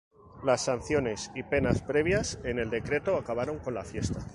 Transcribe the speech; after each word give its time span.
Las 0.43 0.65
sanciones 0.65 1.31
y 1.35 1.43
penas 1.43 1.83
previstas 1.83 2.39
en 2.43 2.57
el 2.57 2.71
decreto 2.71 3.17
acabaron 3.17 3.59
con 3.59 3.75
la 3.75 3.83
fiesta. 3.83 4.19